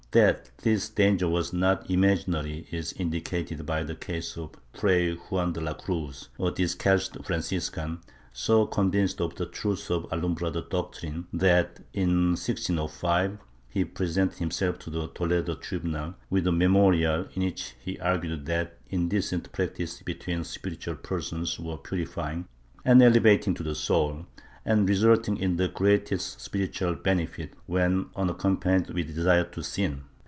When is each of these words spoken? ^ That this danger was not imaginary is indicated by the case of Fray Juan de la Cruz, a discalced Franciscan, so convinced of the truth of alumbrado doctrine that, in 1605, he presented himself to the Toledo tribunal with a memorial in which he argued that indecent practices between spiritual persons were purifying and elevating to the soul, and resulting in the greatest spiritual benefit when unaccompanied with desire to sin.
^ 0.07 0.13
That 0.13 0.49
this 0.57 0.89
danger 0.89 1.29
was 1.29 1.53
not 1.53 1.89
imaginary 1.89 2.67
is 2.69 2.91
indicated 2.91 3.65
by 3.65 3.83
the 3.83 3.95
case 3.95 4.35
of 4.35 4.49
Fray 4.73 5.15
Juan 5.15 5.53
de 5.53 5.61
la 5.61 5.73
Cruz, 5.73 6.27
a 6.37 6.51
discalced 6.51 7.15
Franciscan, 7.23 7.99
so 8.33 8.65
convinced 8.65 9.21
of 9.21 9.35
the 9.35 9.45
truth 9.45 9.89
of 9.89 10.03
alumbrado 10.09 10.69
doctrine 10.69 11.27
that, 11.31 11.79
in 11.93 12.31
1605, 12.31 13.39
he 13.69 13.85
presented 13.85 14.39
himself 14.39 14.77
to 14.79 14.89
the 14.89 15.07
Toledo 15.07 15.55
tribunal 15.55 16.15
with 16.29 16.45
a 16.45 16.51
memorial 16.51 17.27
in 17.33 17.43
which 17.43 17.75
he 17.81 17.97
argued 18.01 18.45
that 18.47 18.79
indecent 18.89 19.49
practices 19.53 20.01
between 20.03 20.43
spiritual 20.43 20.95
persons 20.95 21.57
were 21.57 21.77
purifying 21.77 22.49
and 22.83 23.01
elevating 23.01 23.53
to 23.53 23.63
the 23.63 23.75
soul, 23.75 24.25
and 24.63 24.87
resulting 24.87 25.37
in 25.37 25.55
the 25.57 25.67
greatest 25.69 26.39
spiritual 26.39 26.93
benefit 26.93 27.51
when 27.65 28.05
unaccompanied 28.15 28.87
with 28.91 29.15
desire 29.15 29.43
to 29.45 29.63
sin. 29.63 29.99